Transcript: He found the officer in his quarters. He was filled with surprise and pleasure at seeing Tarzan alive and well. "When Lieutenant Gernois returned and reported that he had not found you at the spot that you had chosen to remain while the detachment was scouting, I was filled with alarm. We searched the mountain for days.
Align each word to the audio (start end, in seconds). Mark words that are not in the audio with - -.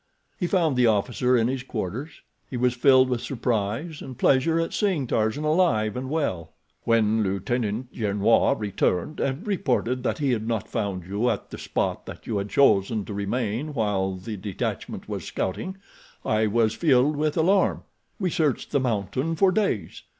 He 0.39 0.47
found 0.47 0.75
the 0.77 0.87
officer 0.87 1.37
in 1.37 1.47
his 1.47 1.61
quarters. 1.61 2.23
He 2.49 2.57
was 2.57 2.73
filled 2.73 3.07
with 3.07 3.21
surprise 3.21 4.01
and 4.01 4.17
pleasure 4.17 4.59
at 4.59 4.73
seeing 4.73 5.05
Tarzan 5.05 5.43
alive 5.43 5.95
and 5.95 6.09
well. 6.09 6.53
"When 6.85 7.21
Lieutenant 7.21 7.93
Gernois 7.93 8.53
returned 8.57 9.19
and 9.19 9.45
reported 9.45 10.01
that 10.01 10.17
he 10.17 10.31
had 10.31 10.47
not 10.47 10.67
found 10.67 11.05
you 11.05 11.29
at 11.29 11.51
the 11.51 11.59
spot 11.59 12.07
that 12.07 12.25
you 12.25 12.37
had 12.37 12.49
chosen 12.49 13.05
to 13.05 13.13
remain 13.13 13.75
while 13.75 14.15
the 14.15 14.37
detachment 14.37 15.07
was 15.07 15.23
scouting, 15.23 15.77
I 16.25 16.47
was 16.47 16.73
filled 16.73 17.15
with 17.15 17.37
alarm. 17.37 17.83
We 18.19 18.31
searched 18.31 18.71
the 18.71 18.79
mountain 18.79 19.35
for 19.35 19.51
days. 19.51 20.01